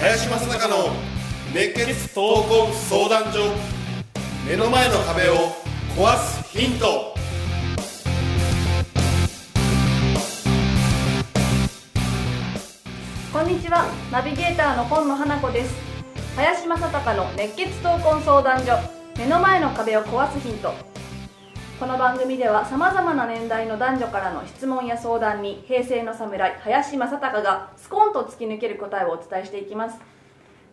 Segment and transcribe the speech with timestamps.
[0.00, 0.90] 林正孝の
[1.52, 3.52] 熱血闘魂相談所
[4.48, 5.34] 目の前の壁を
[5.96, 7.14] 壊すヒント。
[13.32, 13.92] こんにちは。
[14.10, 15.97] ナビゲーターの今野花子です。
[16.38, 18.78] 林正孝の熱血闘魂相談所。
[19.18, 20.72] 目の前の壁を壊すヒント。
[21.80, 29.98] この番組ではさまざまな年代の男女からの質問や相談に平成の侍林正孝がスコンと突き抜ける答えをお伝えしていきます。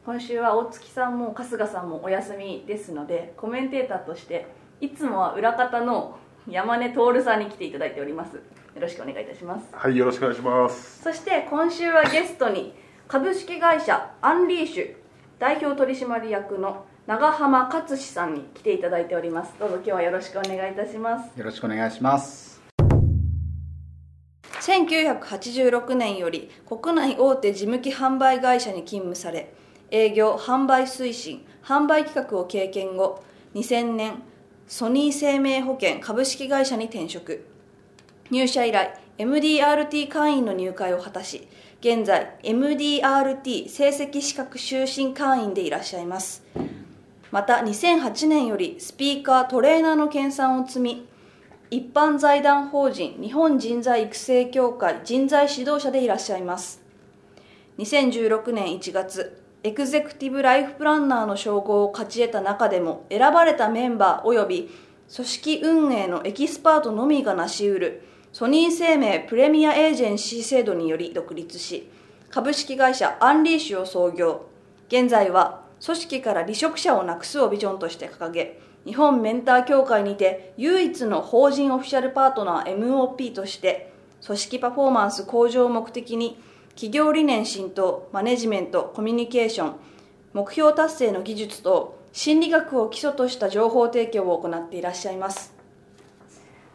[0.06, 4.46] 今週は大月さんも春日さんもお休みですのでコメンテーターとして
[4.82, 8.36] いつもは裏方の山根徹さんに来ていただいております。
[8.36, 8.42] よ
[8.80, 9.66] ろしくお願いいたします。
[9.72, 11.02] はい、よろしくお願いします。
[11.02, 12.76] そして今週はゲストに
[13.08, 15.05] 株式会社アンリーシュ
[15.38, 19.54] 代表取締役の長浜勝志さんに来ていただいております。
[19.60, 21.38] どうぞ今日はよろしくお願いいたします。
[21.38, 22.62] よろしくお願いします。
[24.62, 29.54] 1986年より国内大手事務機販売会社に勤務され
[29.92, 34.24] 営業販売推進販売企画を経験後2000年
[34.68, 37.46] ソニー生命保険株式会社に転職。
[38.32, 41.48] 入社以来 MDRT 会員の入会を果たし
[41.80, 46.44] 現在 MDRT 成績資格修進会員でいらっしゃいます。
[47.32, 51.08] また2008年よりスピーカートレーナーの研鑽を積み
[51.70, 56.82] 一般財団法人日本人材育成協会人材指導者でいらっしゃいます。
[57.78, 64.70] 2016年1月エグゼクティブライフプランナーの称号を勝ち得た中でも選ばれたメンバー及び
[65.14, 71.90] 組織運営のエキスパートのみが成し得るソニー生命プレミアエージェンシー制度により独立し
[72.30, 74.48] 株式会社アンリーシュを創業。
[74.90, 83.94] 現在は組織から離職者をなくすをビジョンとして掲げ日本メンター協会にて唯一の法人オフィシャルパートナー MOP として
[84.26, 86.38] 組織パフォーマンス向上を目的に
[86.72, 89.76] 企業理念浸透マネジメントコミュニケーション
[90.34, 95.55] 目標達成の技術と心理学を基礎とした情報提供を行っていらっしゃいます。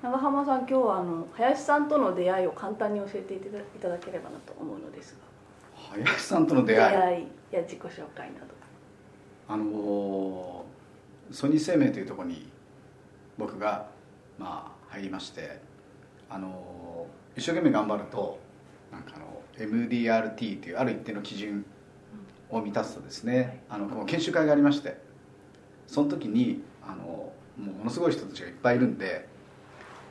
[0.02, 3.38] 長浜さん今日はあの林さんとの出会いを簡単に教えてい
[3.80, 5.98] ただければなと思うのですが。
[6.02, 6.92] 林さんとの出会い？
[6.92, 8.46] 出会いや自己紹介など。
[9.48, 10.64] あの
[11.30, 12.48] ソニー生命というところに
[13.36, 13.88] 僕が
[14.38, 15.60] まあ入りまして
[16.30, 17.06] あの
[17.36, 18.38] 一生懸命頑張ると
[18.92, 21.66] なんかあの MDRT というある一定の基準
[22.48, 24.98] を満たすとですねあのこの研修会がありまして
[25.86, 29.28] その時にあのもうものすごい人たちがいっぱいいるんで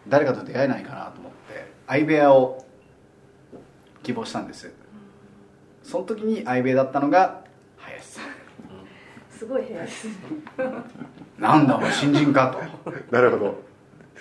[0.10, 2.66] 誰かと出会えないかなと思って相部屋を
[4.04, 4.74] 希望したんです。
[5.84, 7.44] その時に相部屋だったのが
[7.78, 8.24] 林さん。
[9.30, 10.14] すごい部屋ですね
[11.38, 12.52] なんだお前新人か
[12.84, 12.92] と。
[13.12, 13.64] なるほど。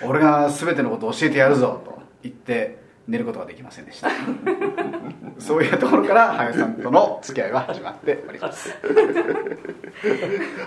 [0.06, 2.78] 俺が全てのことを教えてやるぞと言って
[3.08, 4.08] 寝ることができませんでした
[5.38, 8.70] そういうところから林さんとの付き合いは始まっております。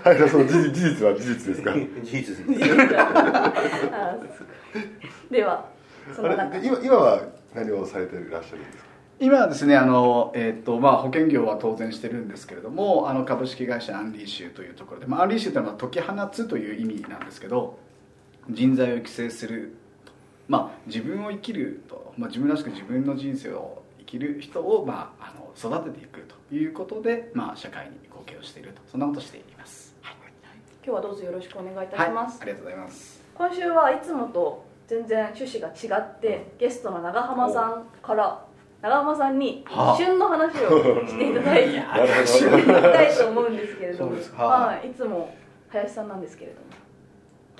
[0.04, 1.62] はい、その事実事実は事実です。
[1.62, 1.74] か。
[1.74, 2.60] 事実です。
[5.30, 5.66] では
[6.16, 6.58] そあの中。
[6.58, 7.22] れ、今、今は
[7.54, 8.92] 何をされていらっしゃるんですか？
[9.20, 17.78] 今はですねあの、えーとまあ、保険業は当然してるんですけれどもあの株式会社アンリーシュというところで、まあ、アンリーシュというのは解き放つという意味なんですけど
[18.50, 20.12] 人材を育成すると、
[20.48, 23.81] まあ、自分を生きると、まあ、自分らしく自分の人生を
[24.12, 28.82] 生きる人を、まあ、あの育てていくということで、まあ、社会に貢献をしていると。
[28.92, 30.16] そんなことをしています、はい。
[30.84, 33.24] 今日はどうぞよろしくお願いいたはいします、ありがとうございます。
[33.34, 38.46] 今週はいつもと全然趣旨が違ってゲストの長浜さんから
[38.82, 39.98] 長浜さんにはあ。
[39.98, 42.58] 旬の話を していただいていなるほど。
[42.60, 44.12] きたいと思うんですけれども。
[44.36, 45.34] はい、いつも
[45.70, 46.66] 林さんなんですけれども。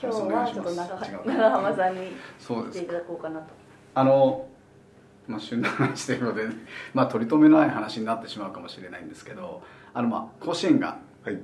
[0.02, 3.54] 今日はちょっと長長浜さんに来ていただこうかなと。
[3.94, 4.48] あの、
[5.28, 6.48] まあ、旬な話というので、
[6.94, 11.40] まあ、取り留めのない話になってしまうかもしれないんですけどあの、まあ、甲子園が、はい。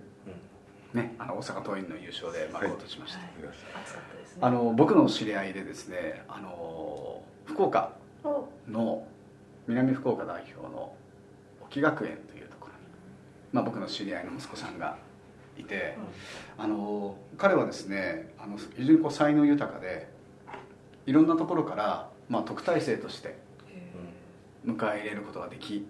[0.93, 4.39] ね、あの大阪桐蔭の優勝で幕を閉じました、暑かったですね。
[4.41, 7.91] あの僕の知り合いでですねあの福岡
[8.23, 8.47] お。
[8.67, 9.05] の
[9.67, 10.95] 南福岡代表の
[11.61, 12.79] 沖学園というところに、
[13.51, 14.97] まあ、僕の知り合いの息子さんが
[15.57, 15.97] いて、
[16.57, 20.07] あの彼はですねあの非常にこう才能豊かで
[21.05, 23.37] いろんなところから、まあ、特待生として
[24.67, 25.87] 迎え入れることができ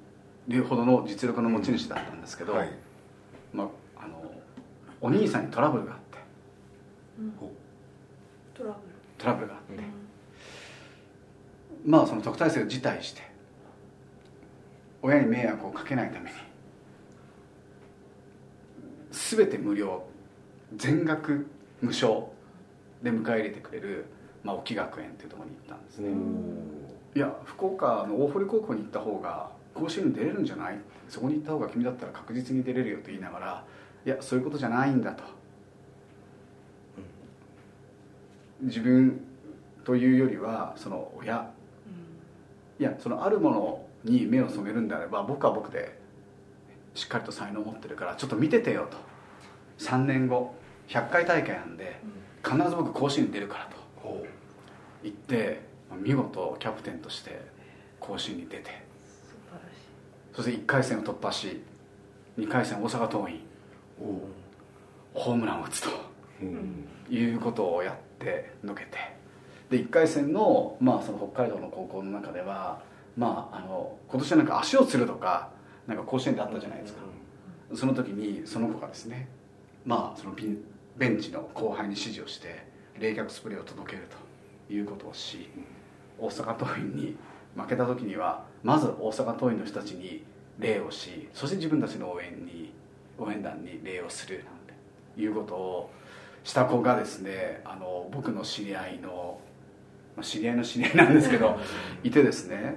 [0.47, 2.71] るほどの実力の持ち主だったんですけど、はい。
[3.51, 3.65] ま
[3.97, 4.31] あ、あの
[5.01, 6.17] お兄さんにトラブルがあって。
[8.53, 8.75] トラブ
[9.17, 9.83] トラブルがあって、ル、
[11.85, 13.21] まあその特待生を辞退して
[15.01, 16.35] 親に迷惑をかけないために
[19.11, 20.03] 全て無料
[20.75, 21.47] 全額
[21.81, 22.25] 無償
[23.01, 24.05] で迎え入れてくれる、
[24.43, 26.09] まあ、沖学園っていうところに行ったんですね、
[27.17, 30.79] いや福岡の大堀高校に行った方が甲子園に出れるんじゃない？
[31.09, 33.63] そこに行った方が君だったら確実に出れるよと言いながら
[34.05, 35.23] いやそういうことじゃないんだと、
[38.61, 39.19] 自分
[39.83, 41.49] というよりはその親。
[42.79, 45.99] いやそのあるものに目を染めるんであれば僕は僕で
[46.93, 48.97] しっかりと才能を持ってるからちょっと見ててよと。
[49.83, 50.53] 3年後
[50.87, 51.99] 100回大会なんで
[52.45, 53.69] 必ず僕甲子園に出るから
[54.03, 54.23] と
[55.01, 57.41] 言って見事キャプテンとして
[57.99, 58.85] 甲子園に出て。
[60.33, 61.63] そして1回戦を突破し
[62.37, 63.41] 2回戦大阪桐蔭。
[65.13, 65.89] ホームランを打つと。
[67.09, 68.97] いうことをやってのけて。
[69.69, 72.81] で1回戦の,、まあその北海道の高校の中では、
[73.17, 75.49] まあ、あの今年はなんか足をつるとか
[75.87, 76.99] なんか甲子園であったじゃないですか、
[77.73, 79.27] その時にその子がですね、
[79.85, 80.35] まあ、その
[80.97, 82.63] ベンチの後輩に指示をして
[82.99, 84.07] 冷却スプレーを届ける
[84.67, 85.49] ということをし
[86.19, 87.15] 大阪桐蔭に
[87.55, 90.23] 負けた時にはまず大阪桐蔭の人たちに
[90.59, 92.71] 礼をしそして自分たちの応援に
[93.17, 94.45] 応援団に礼をするなん
[95.15, 95.89] ていうことを
[96.43, 99.39] した子がですねあの僕の知り合いの
[100.17, 101.57] まあ、知り合いの知り合いなんですけど
[102.03, 102.75] いてですね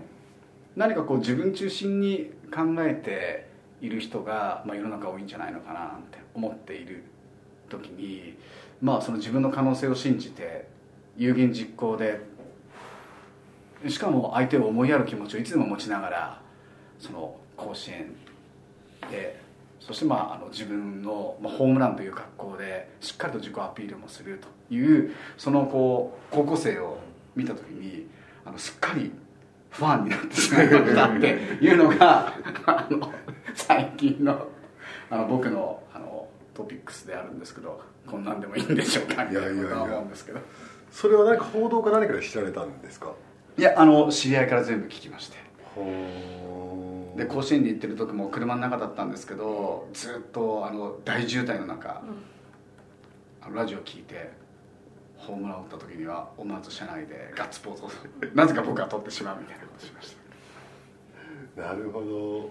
[0.76, 3.48] 何かこう自分中心に考えて
[3.84, 7.02] いる人が、まあ、世の中多いんじゃないのかなって思っている
[7.70, 8.36] 時に、
[8.82, 10.68] まあ、その自分の可能性を信じて
[11.16, 12.20] 有言実行で
[13.88, 16.40] しかも相手を思いやる気持ちをいつでも持ちながら
[16.98, 18.14] その甲子園
[19.10, 19.40] で
[19.80, 24.38] そしてまああの自分の、ホームランという格好でしっかりと自己アピールもする
[24.68, 26.98] というそのこう高校生を
[27.34, 28.06] 見た時に
[28.44, 29.10] あのすっかり
[29.70, 32.34] ファンになってしまいましたっていうのが
[32.66, 33.10] あの
[33.54, 34.48] 最近の
[35.08, 40.40] あの僕のあのトピックスであるんですけどこんなんでもいいんでしょうかみたいなことは思うんですけど。
[40.90, 43.12] それは何か報道か何かで知られたんですか？
[43.58, 45.36] いやあの知り合いから全部聞きまして。
[47.16, 52.02] で甲子園に行ってる時も車の中だったんですけどずっとあの大渋滞の中、
[53.42, 54.30] あのラジオ聞いて
[55.16, 57.82] ホームランを打った時には思わず車内でガッツポーズ。
[57.84, 57.90] を
[58.34, 60.16] なぜか僕は取ってしまうみたいなことしまし
[61.56, 61.62] た。
[61.62, 62.50] なるほど。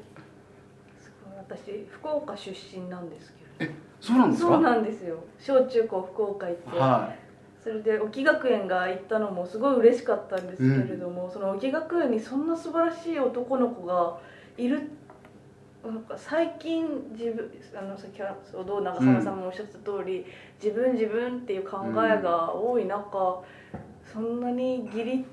[1.38, 3.72] 私福岡出身なんですけど。
[3.72, 4.50] えそうなんですか？
[4.50, 5.24] そうなんですよ。
[5.40, 7.19] 小中高福岡行って、はい、
[7.64, 14.18] それで沖学園が行ったのもすごい嬉しかったんですけれども、うん、その沖学園にそんな素晴らしい男の子が
[14.58, 14.90] いる
[15.84, 18.22] なんか最近自分あの先
[18.54, 20.26] ほど長澤さんもおっしゃった通り、うん、
[20.62, 25.26] 自分自分っていう考えが多い中、うん、そんなに義理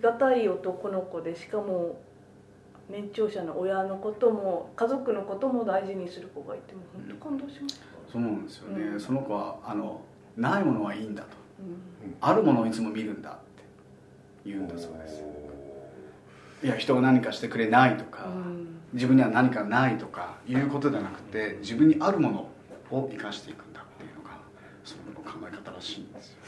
[0.00, 2.00] がたい男の子でしかも
[2.88, 10.00] 年長者の親のことも家族のことも大事にする子がいても本当感動しました、そうなんですよね、うん、その子はあの
[10.36, 11.28] ないものはいいんだと、
[12.20, 13.40] あるものをいつも見るんだって
[14.44, 15.22] 言うんだそうです。
[16.62, 18.26] いや人が何かしてくれないとか、
[18.92, 22.50] 自分には何かないとかいうことじゃなくて自分にあるもの
[22.90, 24.36] を生かしていくんだっていうのが
[24.84, 26.38] その考え方らしいんですよ。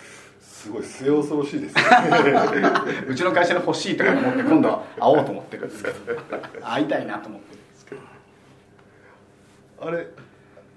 [0.41, 1.83] すごい末恐ろしいですね。
[3.09, 5.97] うちの会社で欲しいとか思って今度は会おうと思ってるんですけど
[6.61, 8.01] 会いたいなと思ってるんですけど。
[9.81, 10.07] あれ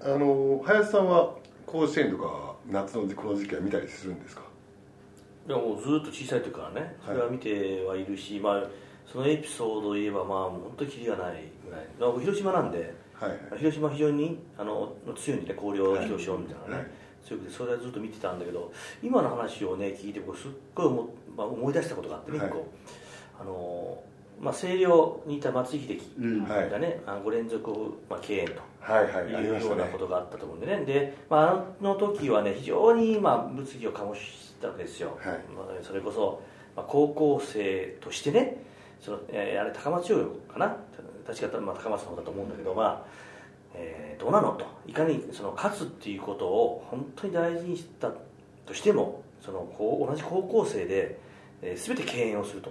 [0.01, 1.35] あの林さんは
[1.75, 4.43] 甲子園とか夏のこの時期は見たりするんですか？
[5.47, 8.69] いやもうずっと小さい時からねそれは見てはいるし、はい、まあ
[9.05, 12.19] そのエピソードを言えばまあ本当にキリがないぐらい。
[12.21, 16.87] 広島なんで、はい、広島非常にあの強いんでね広陵広島みたいなね、はい、
[17.27, 18.71] 強くてそれはずっと見てたんだけど
[19.03, 22.65] 今の話をね聞いてこうすっごい思,、まあ、思い出したことがあってね、はい、個
[23.39, 24.01] あの
[24.39, 26.01] まあ、星稜にいた松井秀喜
[26.71, 27.71] がね、うん、5連続、
[28.09, 36.41] まあ、敬遠というようなことがあったと思うんでね、で、まあ、あの時はね非常に、まあ、物議を醸したわけですよ、はい、まあ、それこそ、
[36.75, 38.57] まあ、高校生としてね
[39.01, 40.75] その、えー、あれ高松商かな？
[41.25, 43.05] 確か、まあ、高松の方だと思うんだけど、まあ
[43.73, 44.65] えー、どうなのと。
[44.87, 48.11] いかにその勝つっていうことを本当に大事にした
[48.65, 51.19] としてもそのこう同じ高校生で、
[51.61, 52.69] えー、全て敬遠をすると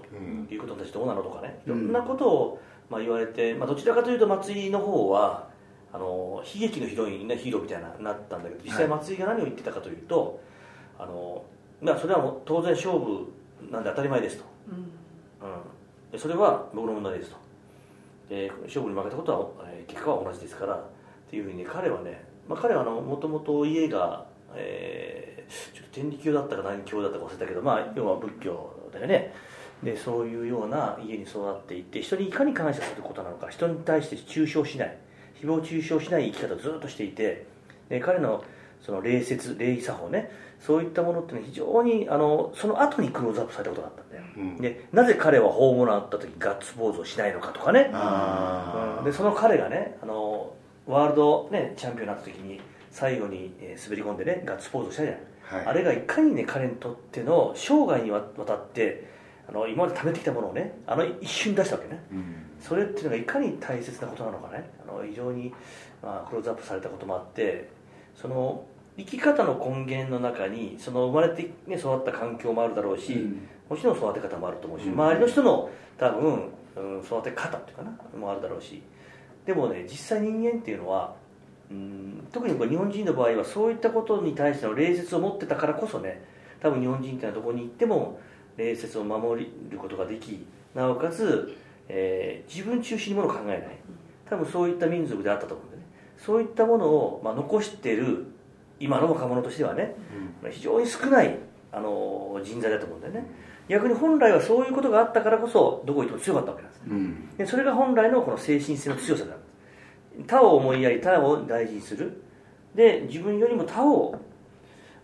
[0.51, 2.61] いうことに対してどうなのとかね、いろんなことを、
[2.91, 5.49] まあ、言われて、まあ、どちらかというと松井の方は
[5.93, 10.41] あの悲劇のヒロイン、ね、ヒーローみたいななったんだけど実際松井が何を言ってたかというと、
[10.99, 11.45] はい、あの
[11.81, 13.33] まあ、それはもう当然勝負
[13.71, 15.49] なんで当たり前ですと、うん、
[16.13, 16.19] うん。
[16.19, 17.37] それは僕の問題ですと。
[18.29, 20.81] で勝負に負けたことは、えー、結果は同じですからっ
[21.29, 29.33] ていうふうに彼はね、まあ、彼はもともと家が、えー、ちょっと天理教だったか何教だったか忘れたけど、まあ、要は仏教だよね。
[29.83, 34.97] でそういうような家に育っていって人にいかに感謝することなのか人に対して中傷しない
[35.41, 37.47] 誹謗中傷しない生き方をずっとしていて
[37.89, 38.43] で彼の
[38.81, 47.91] その礼節礼儀作法ねそういったものっていうのは非常にあのその後にクローズアップされたことがあったんだよ、うん、でなぜ彼はホームラン打った時ガッツポーズをしないのかとかね、
[48.99, 50.55] うん、でその彼がねあの
[50.87, 52.61] ワールド、ね、チャンピオンになった時に
[52.91, 55.21] 最後に、え滑り込んでねガッツポーズをしたじゃない、
[55.55, 59.09] はい、あれがいかにね彼にとっての生涯にわたって
[59.49, 64.69] あの今まで貯めてきたものをねあの一瞬出したわけね、うん、それっていうのがいかに大切なことなのかね。
[64.89, 65.53] あの非常に、
[66.03, 67.69] まあ、クローズアップされたこともあって
[68.15, 68.65] その
[68.97, 78.83] 生き方の根源の中にその生まれて、ね、育った環境もあるだろうし、うん、もちろん育て方もあると思うし、うん、周りの人の多分、うん、育て方っていうかなもあるだろうし。
[79.45, 81.15] でもね実際人間っていうのは
[81.71, 86.23] うん特に日本人の場合はそういったことに対しての礼節を持ってたからこそね
[86.61, 88.19] 多分日本人っていうのはどこに行っても
[88.57, 91.57] 礼節を守ることができなおかつ、
[91.89, 93.61] えー、自分中心にものを考えない。
[94.29, 95.83] 多分そういった民族であったと思うんでね。
[96.19, 98.27] そういったものを、まあ、残している
[98.81, 99.95] 今の若者としてはね、
[100.43, 101.39] うん、非常に少ない
[101.71, 103.27] あの人材だと思うんだよね。
[103.69, 109.44] 逆に本来はそういうことがあったからこそどこ行っても強かったわけなんです、うん、でそれが本来のこの精神性の強さなんです
[110.27, 112.23] 他を思いやり他を大事にする。
[112.75, 114.15] で自分よりも他を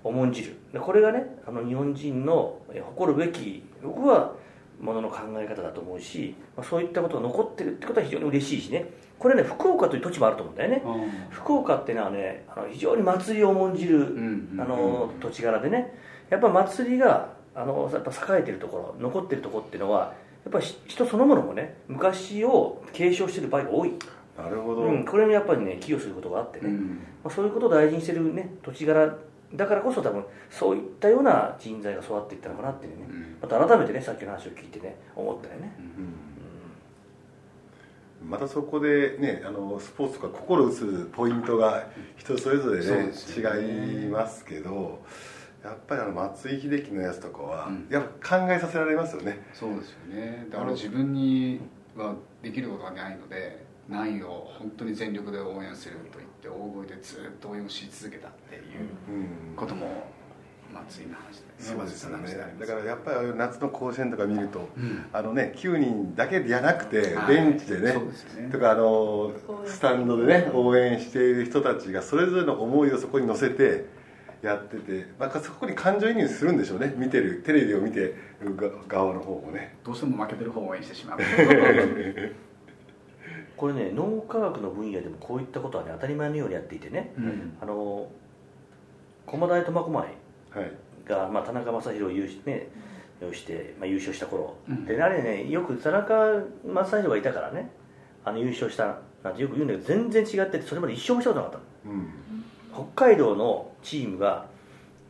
[0.02, 0.56] 重んじる。
[0.72, 4.34] でこれがねあの日本人の誇るべき僕は
[4.80, 8.86] ものの考え方だと思うし、まあ、そういったことが残ってるってことは非常に嬉しいしね。
[9.18, 10.82] これね福岡という土地もあると思うんだよね、
[11.28, 14.16] 福岡っていうのはねあの非常に祭りを重んじる、
[14.58, 15.94] あの土地柄でね。
[16.30, 20.14] やっぱ祭りがあのやっぱ栄えてるところ残ってるところっていうのは
[20.44, 23.92] やっぱ人そのものもね昔を継承してる場合が多い
[24.42, 29.14] なるほど、うん、これにやっぱりね寄与することがあってね、うん、まあ、そういうことを大事にしてるね土地柄
[29.54, 35.72] だからこそ多分そういったような人材が育っていったのかなっていうね、うん、また改めてねさっきの話を聞いてね思ったよね、
[38.24, 45.02] またそこでねあのスポーツとか心打つポイントが人それぞれね、ね、違いますけど
[45.64, 49.42] やっぱりあの松井秀喜のやつとかは、やっぱ考えさせられますよね。
[49.52, 50.46] そうですよね。
[50.50, 51.60] だから自分に
[51.94, 58.62] はできることがないので何を本当に全力で応援すると言って大声でずっと応援をし続けたっていう
[59.56, 60.06] ことも
[60.72, 62.56] 松井の話でそうですね。
[62.60, 67.94] だからやっぱり夏の甲子園とか見ると、うん、あのね9人だけじゃなくてベンチでね,、
[68.52, 69.32] とかあの
[69.66, 73.86] スタンドでね応援している人たちがそれぞれの思いをそこに乗せて
[74.42, 76.94] やっててなんかそこに感情移入するんでしょうね。
[76.96, 77.98] 見てるテレビを見て
[78.40, 78.56] る
[78.86, 79.76] 側の方もね。
[79.84, 81.18] どうしても負けてる方を応援してしまう
[83.60, 88.08] これね脳科学の分野でもこういったことはね当たり前のようにやっていてね、うん、あの
[89.26, 90.08] 駒大苫小牧
[91.06, 92.68] が、はい、まあ、田中将大を優,、ね、
[93.20, 97.70] うして、まあ、優勝した頃、うん、であれねよく田中将大がいたからね
[98.24, 104.46] あの優勝したなんてよく言うんだけど全然違っててそれまで一勝もしたことなかった、うん、北海道のチームが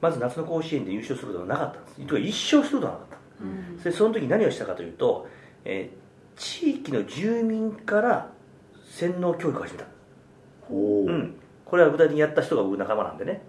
[0.00, 5.28] まず夏の甲子園で優勝することがなかったんです、うん、一勝することがなかった、うん、それその時何をしたかというと、
[5.64, 8.39] えー、地域の住民から
[8.90, 9.86] 洗脳教育を始めた。
[10.70, 13.42] うん、これは具体的にやった人が僕仲間なんでね。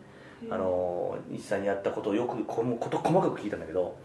[0.49, 3.95] あの実際にやったことをよくこのこと細かく聞いたんだけど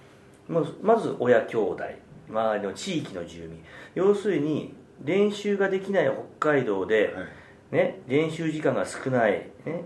[0.49, 1.85] まず親兄弟。
[2.29, 3.63] 周りの地域の住民。
[3.95, 4.75] 要するに
[5.05, 7.27] 練習ができない北海道で、はい、
[7.71, 9.85] ね、練習時間が少ない、ね、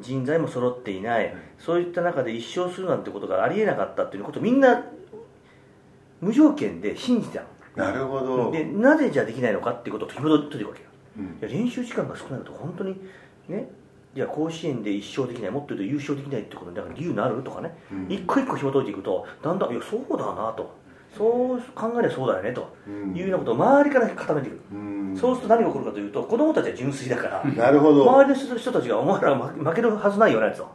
[0.00, 4.84] 人材も揃っていない、はい、そういった中で一生するなんてことがありえなかったということをみんな
[6.20, 8.50] 無条件で信じてたのなるほど。
[8.50, 10.88] でなぜじゃできないのかっていうことを紐解いてるわけよ、
[11.18, 12.96] うん、練習時間が少ないと本当に
[13.48, 13.70] ね
[14.14, 20.82] いや甲子園で一勝できないもっと言うと優勝できないってことにだから理由になるとかね、うん、一個一個紐解いていくとだんだんいやそうだなと。
[21.16, 22.74] そう考えればそうだよねと。
[23.14, 28.08] いうようなことを周りから固めていく、うん、そうすると何が起こるかというと子供たちは純粋だからなるほど。
[28.08, 30.64] 周りの人たちがお前ら負けるはずないよねと。
[30.64, 30.66] っ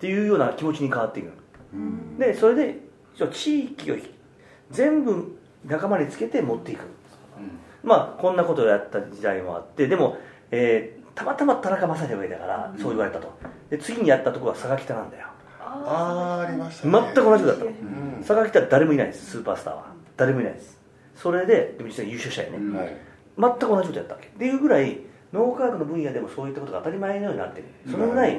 [0.00, 1.30] ていうような気持ちに変わっていく、
[1.74, 2.78] うん、でそれで
[3.30, 3.96] 地域を
[4.70, 6.80] 全部仲間につけて持っていく、
[7.38, 10.16] うん、まあこんなことをやった時代もあってでも、
[10.50, 13.32] えー、たまたま田中将大がいたからそう言われたと。
[13.70, 15.26] で次にやったところは佐賀北なんだよ。
[15.60, 19.92] ああありました、ね、全く同じだった、うん、佐賀北は誰もいないですスーパースターは。
[20.16, 20.78] 誰もいないです。
[21.14, 24.28] それででも実際優勝したよね、うん、全く同じことやったわけ。
[24.28, 24.98] っていうぐらい
[25.32, 27.66] 脳科学の分野でもそういったことが当たり前のようになってる。
[27.90, 28.38] そのぐらい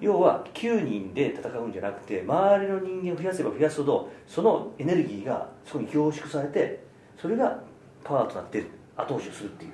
[0.00, 6.84] 要は9人で戦うんじゃなくて周りの人間を増やせば増やすほどそのエネルギーがそこに凝縮されて
[7.20, 7.58] それが
[8.04, 8.64] パワーとなって
[8.96, 9.70] 後押しをするっていう。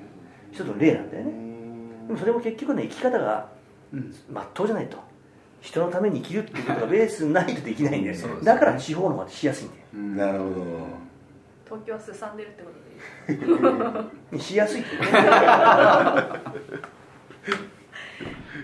[0.53, 1.33] 一つの例なんだよね。
[2.07, 3.49] でもそれも結局ね生き方が
[4.31, 4.99] まっとうじゃないと。
[5.61, 10.33] 人のために生きるっていうことがベースないとできないんだよ、ね、だから地方の方がしやすいんだよ。
[10.33, 10.61] なるほど
[11.64, 14.85] 東京はすさんでるってことでし やすい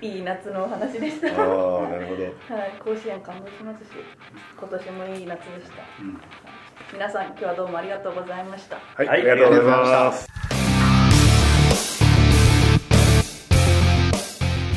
[0.02, 1.28] いい夏のお話でした。
[1.28, 2.30] ああなるほど、は
[2.66, 3.90] い、甲子園感動しますし
[4.58, 6.20] 今年もいい夏でした、うん、
[6.92, 8.76] 皆さん今日はどうもありがとうございました。
[8.76, 10.26] はい、はい、ありがとうございます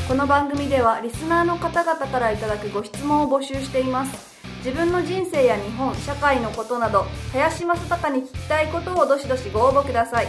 [0.07, 4.32] この番組ではリスナーの方々からいただくご質問を募集しています
[4.63, 10.27] 自分の人生や日本社会のことなど林正孝に聞きたいことをどしどしご応募ください。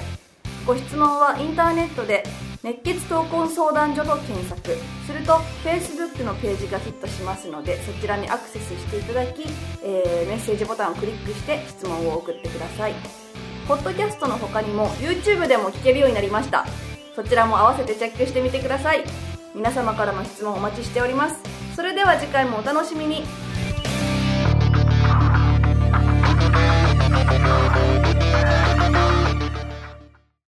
[0.66, 2.24] ご質問はインターネットで
[2.64, 4.76] 熱血闘魂相談所と検索。
[5.06, 9.44] すると Facebook のページがヒットしますのでそちらにアクセスしていただき、
[9.84, 12.94] えー、メッセージボタンをクリックして質問を送ってください。
[13.68, 16.66] ポッドキャストの他にも YouTube でも聞けるようになりました。
[17.14, 19.04] そちらも合わせてチェックしてみてください。
[19.54, 21.36] 皆様からの質問お待ちしております。
[21.76, 23.22] それでは次回もお楽しみに。